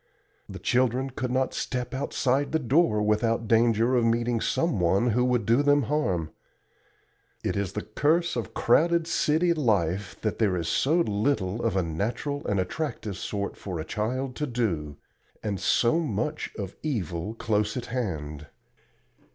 The 0.49 0.57
children 0.57 1.11
could 1.11 1.29
not 1.29 1.53
step 1.53 1.93
outside 1.93 2.53
the 2.53 2.57
door 2.57 3.03
without 3.03 3.47
danger 3.47 3.95
of 3.95 4.03
meeting 4.03 4.41
some 4.41 4.79
one 4.79 5.11
who 5.11 5.23
would 5.25 5.45
do 5.45 5.61
them 5.61 5.83
harm. 5.83 6.31
It 7.43 7.55
is 7.55 7.73
the 7.73 7.83
curse 7.83 8.35
of 8.35 8.55
crowded 8.55 9.05
city 9.05 9.53
life 9.53 10.19
that 10.21 10.39
there 10.39 10.57
is 10.57 10.67
so 10.67 11.01
little 11.01 11.61
of 11.63 11.75
a 11.75 11.83
natural 11.83 12.43
and 12.47 12.59
attractive 12.59 13.15
sort 13.17 13.55
for 13.55 13.79
a 13.79 13.85
child 13.85 14.35
to 14.37 14.47
do, 14.47 14.97
and 15.43 15.59
so 15.59 15.99
much 15.99 16.51
of 16.57 16.75
evil 16.81 17.35
close 17.35 17.77
at 17.77 17.85
hand. 17.85 18.47